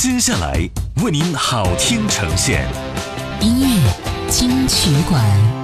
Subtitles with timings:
[0.00, 0.54] 接下来
[1.02, 2.68] 为您好听呈现，
[3.40, 3.92] 音乐
[4.30, 5.57] 金曲馆。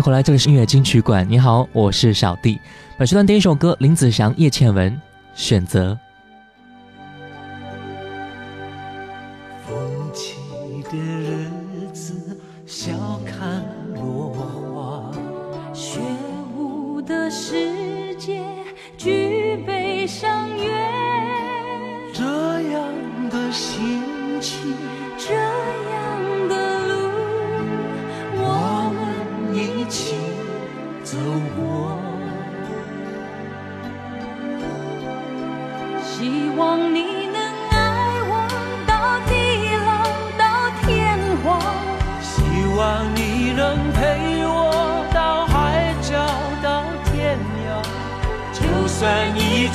[0.00, 2.58] 回来这里是音乐金曲馆，你好，我是小弟。
[2.96, 4.98] 本时段第一首歌，林子祥、叶倩文
[5.34, 5.96] 选择。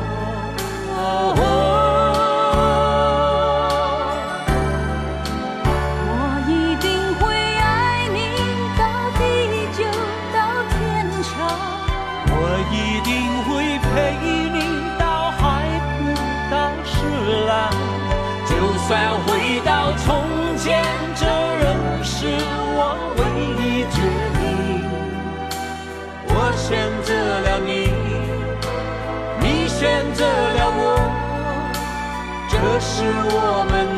[33.03, 33.91] 是我们。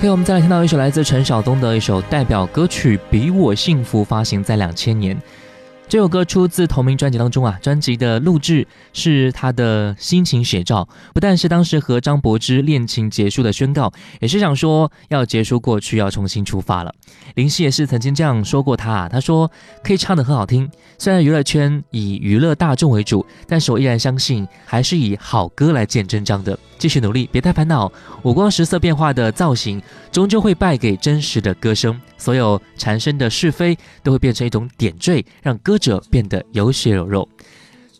[0.00, 5.18] 可以，我们再来听到一首来自陈晓东的一首代表歌曲《比我幸福》，发行在两千年。
[5.88, 13.90] 这首歌出自同名专辑当中啊，专辑的录制是他的心情写照，不但是当时和张柏芝恋情结束的宣告，
[14.20, 16.94] 也是想说要结束过去，要重新出发了。
[17.36, 19.50] 林夕也是曾经这样说过他啊，他说
[19.82, 27.90] 可以唱的很好听，虽然娱乐圈以娱乐大众为主，但是我依然相信还是以好歌来见真章的，继续努力，别太烦恼。
[28.24, 29.80] 五光十色变化的造型
[30.12, 35.77] 终究会败给真实的歌声，所有产生的是非都会变成一种点缀，让歌。
[35.78, 37.26] 者变得有血有肉，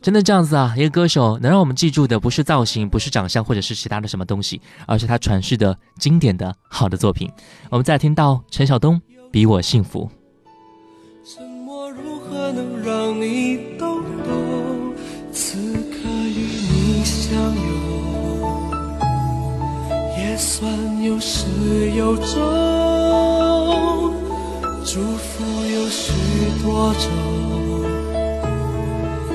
[0.02, 0.74] 真的这样子啊？
[0.76, 7.30] 一个歌手能让我们记住的，不是造型，不是长相，或者是其他的什么东西，而是他传世的经典的好的作品。
[7.70, 8.96] 我们再听到陈晓东，
[9.30, 10.04] 《比我幸福》。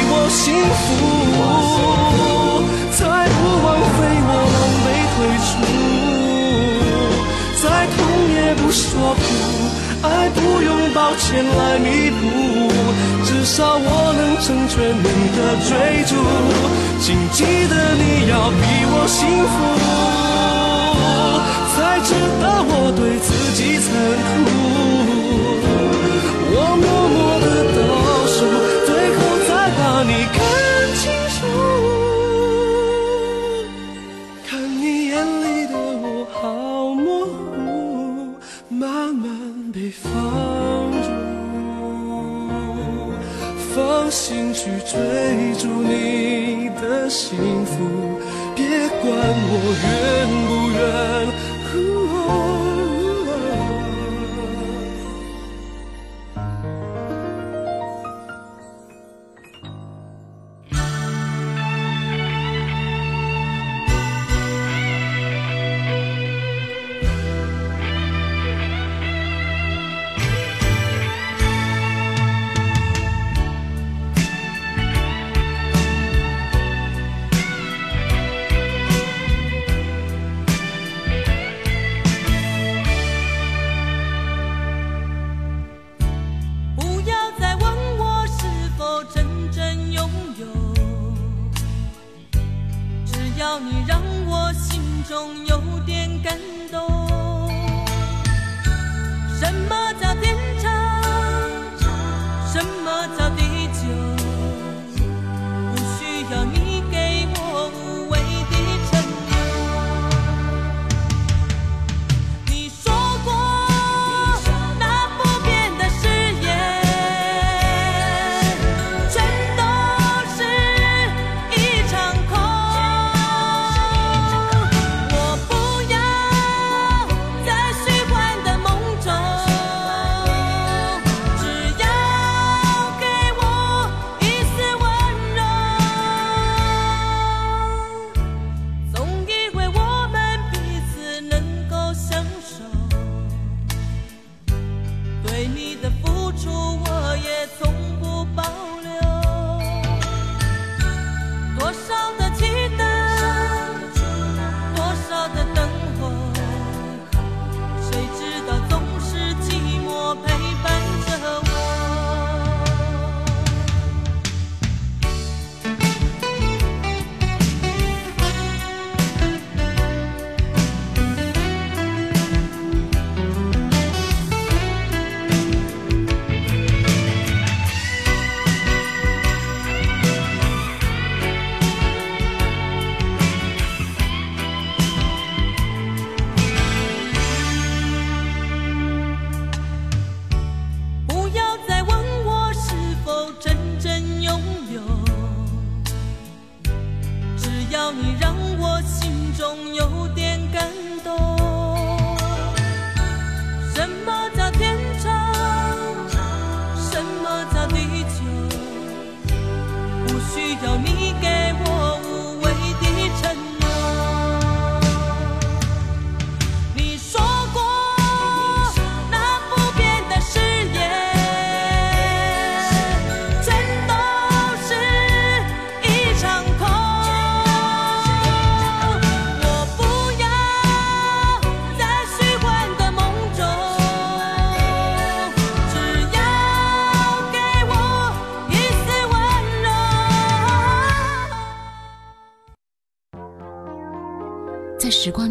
[0.10, 0.42] 我幸
[0.80, 0.82] 福，
[2.96, 2.98] 才
[3.28, 3.30] 不
[3.66, 3.88] 枉费
[4.26, 5.14] 我狼狈退
[6.96, 6.98] 出。
[7.62, 7.64] 再
[7.94, 7.96] 痛
[8.34, 8.82] 也不说
[9.20, 9.24] 苦，
[10.02, 12.22] 爱不用抱歉来弥补，
[13.26, 15.06] 至少我能成全你
[15.36, 15.38] 的
[15.68, 15.70] 追
[16.08, 16.16] 逐。
[17.02, 17.04] 请
[17.34, 18.56] 记得你要比
[18.94, 19.18] 我幸
[21.68, 23.90] 福，才值得我对自己残
[24.46, 24.69] 酷。
[49.70, 49.99] will
[93.58, 96.38] 你让我心中有点感。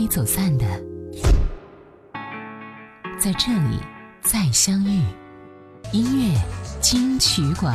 [0.09, 0.65] 走散的，
[3.19, 3.79] 在这里
[4.23, 5.03] 再相遇。
[5.93, 6.39] 音乐
[6.81, 7.75] 金曲馆。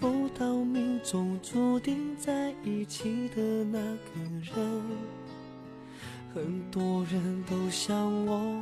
[0.00, 4.82] 不到命中注定在一起的那个人，
[6.34, 7.96] 很多人都像
[8.26, 8.56] 我，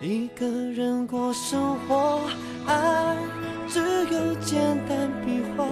[0.00, 2.20] 一个人过生活。
[2.66, 3.16] 爱
[3.68, 3.80] 只
[4.12, 5.66] 有简单笔画，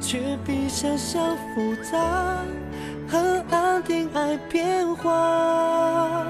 [0.00, 2.38] 却比想象复杂，
[3.08, 6.24] 很安定爱变化。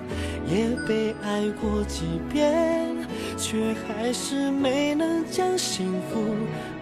[0.47, 2.96] 也被爱过几遍。
[3.38, 6.24] 却还是没能将幸福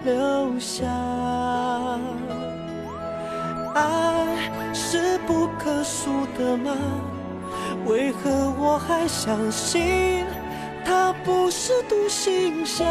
[0.05, 0.85] 留下。
[3.73, 4.25] 爱
[4.73, 6.73] 是不可数的吗？
[7.85, 10.23] 为何我还相信
[10.85, 12.85] 它不是独行侠？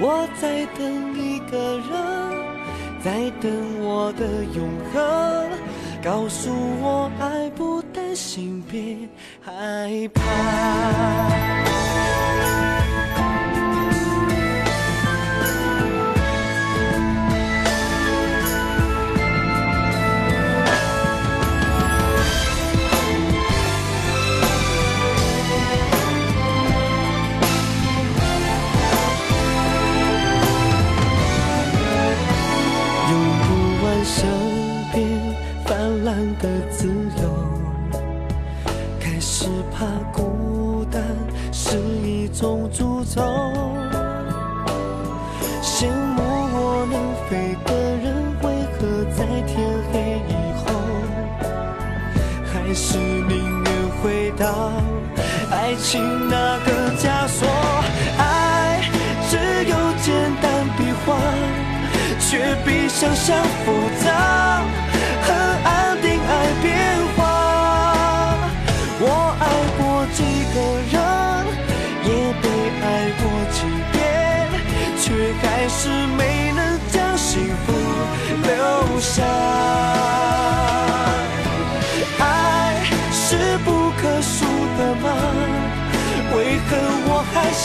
[0.00, 1.90] 我在等一个人，
[3.04, 5.73] 在等我的永恒。
[6.04, 6.50] 告诉
[6.82, 8.94] 我，爱不担心，别
[9.40, 11.64] 害怕。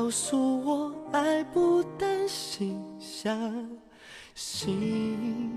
[0.08, 3.68] 告诉我，爱不单行，相
[4.34, 5.50] 信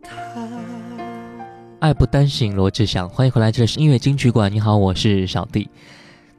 [0.00, 0.16] 他。
[1.80, 4.50] 爱不单行，罗志祥，欢迎回来，这里是音乐金曲馆。
[4.52, 5.68] 你好，我是小弟。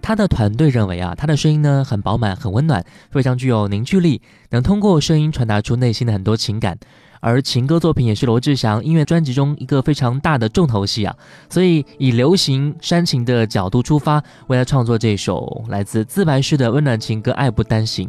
[0.01, 6.77] 他的团队认为啊，他的声音呢很饱满、很温暖，非常具有凝聚力，能通过声音传达出内心的很多情感。
[7.19, 11.13] 而情歌作品也是罗志祥音乐专辑中一个非常大的重头戏啊，
[11.49, 18.07] 所以以流行煽情的角度出发，为他创作这首来自自白式的温暖情歌《爱不单行》。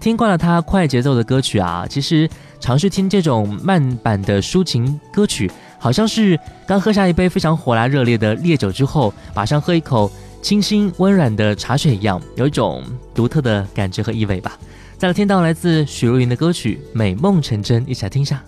[0.00, 10.10] 听惯了他快节奏的歌曲啊，其实尝试听这种慢版的抒情歌曲，好像是刚喝下一杯非常火辣热烈的烈酒之后，马上喝一口。
[10.40, 12.82] 清新温软的茶水一样，有一种
[13.14, 14.56] 独特的感觉和意味吧。
[14.96, 18.42] 再来听到来自许茹芸的歌曲《美梦成真》，一起来听一下。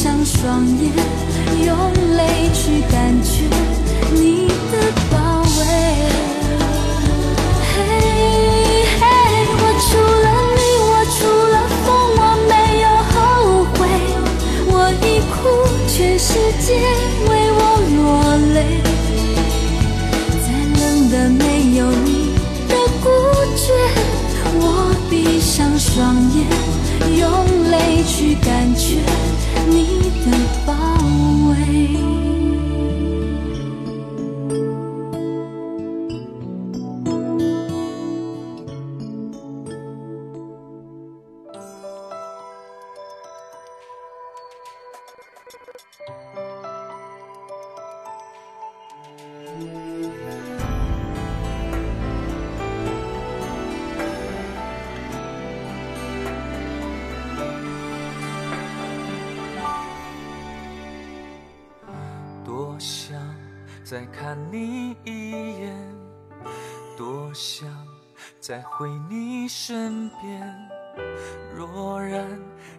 [0.07, 0.92] 让双眼
[1.66, 5.06] 用泪去感觉你的。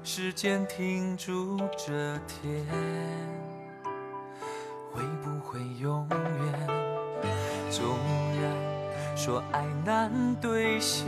[0.03, 1.91] 时间停住这
[2.27, 2.55] 天，
[4.91, 7.29] 会不会永远？
[7.69, 7.83] 纵
[8.41, 11.05] 然说爱难兑现，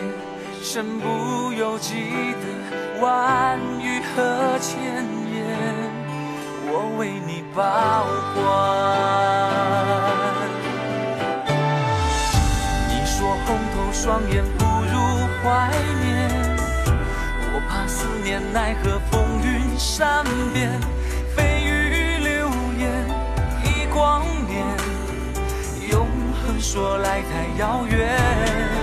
[0.61, 1.95] 身不由己
[2.33, 4.77] 的万语和千
[5.33, 5.41] 言，
[6.69, 8.37] 我为你保管。
[12.91, 14.93] 你说红透双眼不如
[15.41, 15.43] 怀
[16.03, 16.05] 念，
[17.51, 19.49] 我怕思念奈何风云
[19.79, 20.23] 善
[20.53, 20.79] 变，
[21.35, 22.87] 蜚语流言
[23.63, 24.53] 一光年，
[25.89, 25.97] 永
[26.45, 28.74] 恒说来太遥远。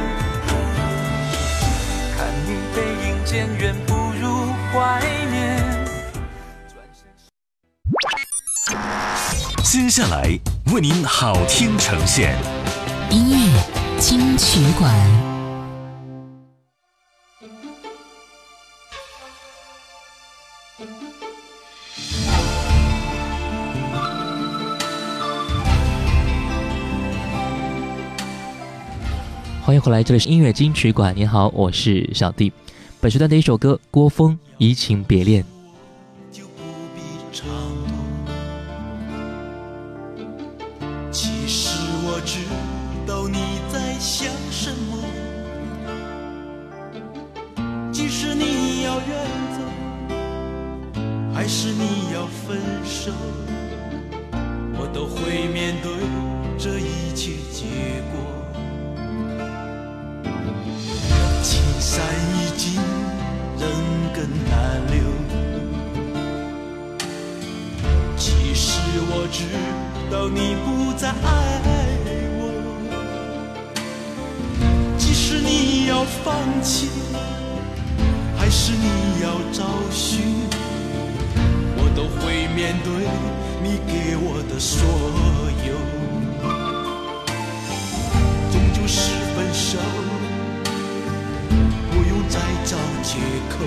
[3.86, 5.86] 不如怀念。
[9.64, 10.38] 接下来
[10.74, 12.36] 为您好听呈现，
[13.10, 14.90] 音乐金曲馆。
[29.64, 31.16] 欢迎回来，这里是音乐金曲馆。
[31.16, 32.52] 你好，我是小弟。
[33.02, 35.42] 本时段的一首歌，郭峰《移情别恋》。
[76.02, 76.34] 要放
[76.64, 76.88] 弃，
[78.36, 79.62] 还是你要找
[79.92, 80.18] 寻？
[81.76, 83.06] 我都会面对
[83.62, 84.82] 你给我的所
[85.64, 85.78] 有。
[88.50, 89.78] 终究是分手，
[91.92, 93.64] 不用再找借口。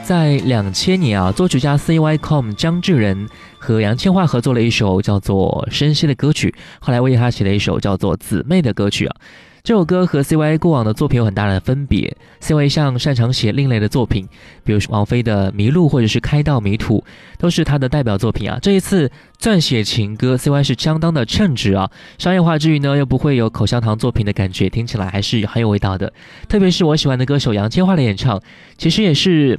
[0.04, 3.26] 在两千年啊，作曲家 C Y Com 张智仁
[3.58, 9.16] 和杨千嬅合作了一首叫做《深息》的歌曲，后来为他写了一首叫做《姊妹》的歌曲啊。
[9.62, 14.28] 这首歌和 C Y 过往的作品有很大的分别，C Y 像擅长写另类的作品，
[14.62, 16.98] 比如说王菲的《迷路》或者是《开到迷途》，
[17.38, 18.58] 都是他的代表作品啊。
[18.60, 21.90] 这一次撰写情歌，C Y 是相当的称职啊。
[22.18, 26.12] 商业化之余呢，又不会有口香糖作品的感觉，听起来还是很有味道的。
[26.46, 28.38] 特别是我喜欢的歌手杨千嬅的演唱，
[28.76, 29.58] 其实也是。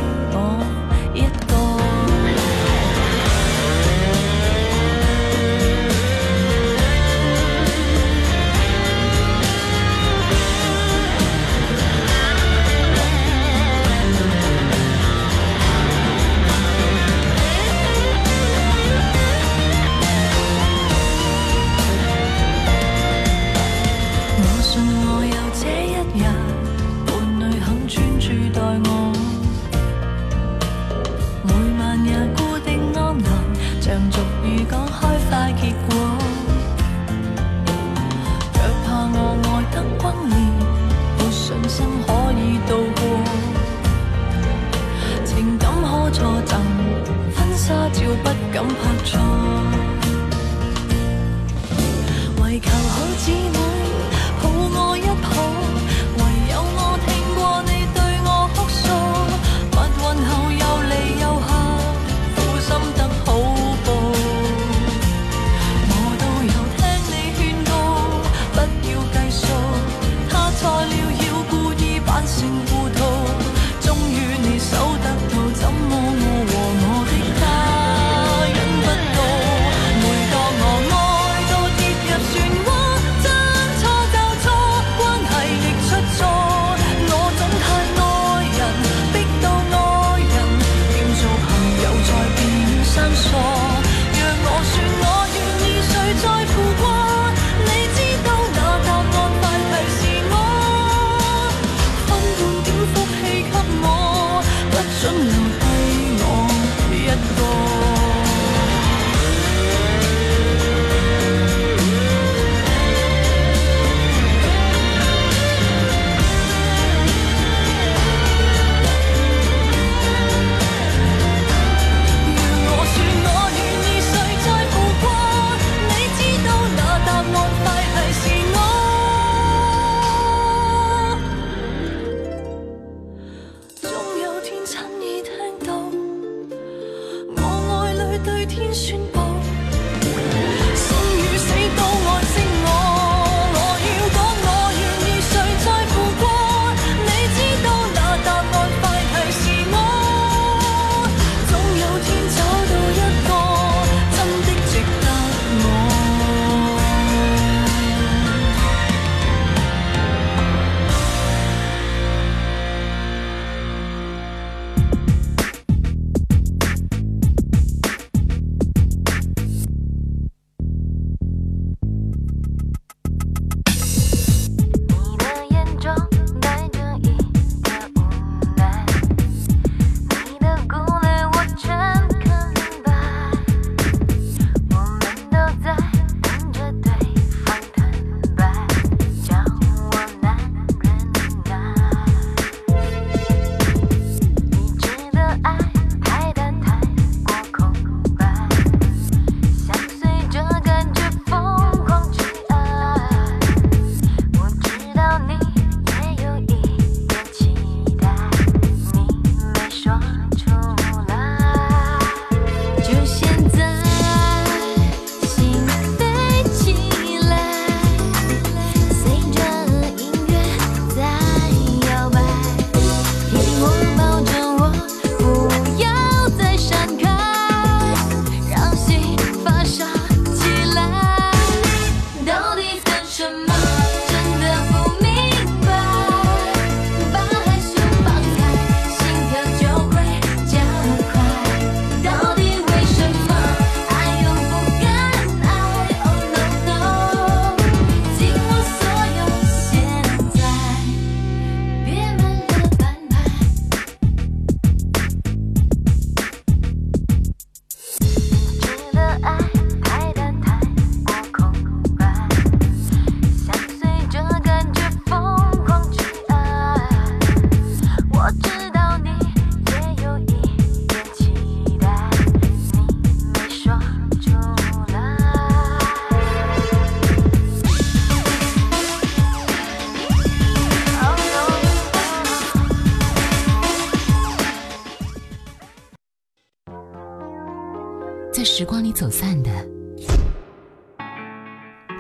[288.41, 289.51] 在时光里走散的，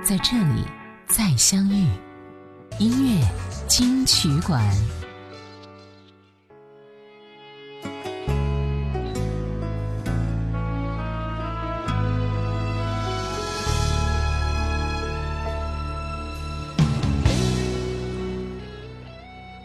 [0.02, 0.64] 在这里
[1.06, 1.84] 再相遇。
[2.78, 3.26] 音乐
[3.68, 4.64] 金曲馆。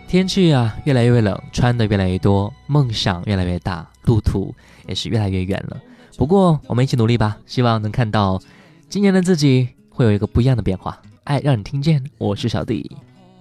[0.09, 4.53] 天气啊，越来越冷，穿的越来越多，梦想越来越大，路途
[4.87, 5.77] 也是越来越远了。
[6.17, 8.41] 不过我们一起努力吧，希望能看到
[8.89, 10.99] 今年的自己会有一个不一样的变化。
[11.25, 12.89] 爱让你听见，我是小弟，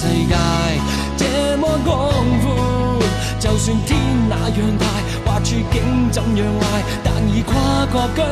[0.00, 0.34] 世界
[1.18, 1.24] 这
[1.58, 1.94] 么广
[2.40, 2.44] 阔，
[3.38, 4.86] 就算天那样大，
[5.30, 7.54] 或处境怎样坏，但已跨
[7.92, 8.26] 过疆